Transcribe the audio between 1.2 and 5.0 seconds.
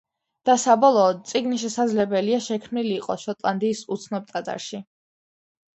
წიგნი შესაძლებელია შექმნილი იყოს შოტლანდიის უცნობ ტაძარში.